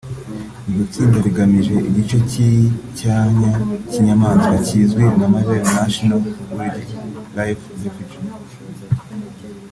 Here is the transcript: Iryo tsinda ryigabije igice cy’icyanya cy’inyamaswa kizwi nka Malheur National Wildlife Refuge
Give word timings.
Iryo 0.67 0.83
tsinda 0.91 1.15
ryigabije 1.21 1.75
igice 1.89 2.17
cy’icyanya 2.29 3.51
cy’inyamaswa 3.89 4.53
kizwi 4.65 5.03
nka 5.13 5.27
Malheur 5.33 5.63
National 5.79 6.21
Wildlife 6.55 7.65
Refuge 7.83 8.17